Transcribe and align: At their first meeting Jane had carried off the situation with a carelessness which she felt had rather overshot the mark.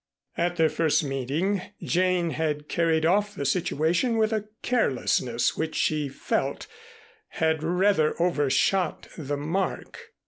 At 0.35 0.55
their 0.55 0.67
first 0.69 1.03
meeting 1.03 1.61
Jane 1.83 2.31
had 2.31 2.67
carried 2.67 3.05
off 3.05 3.35
the 3.35 3.45
situation 3.45 4.17
with 4.17 4.33
a 4.33 4.45
carelessness 4.63 5.55
which 5.55 5.75
she 5.75 6.09
felt 6.09 6.65
had 7.27 7.61
rather 7.61 8.19
overshot 8.19 9.07
the 9.15 9.37
mark. 9.37 10.11